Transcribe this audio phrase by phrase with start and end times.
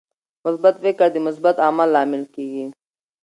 [0.45, 2.65] مثبت فکر د مثبت عمل لامل کیږي.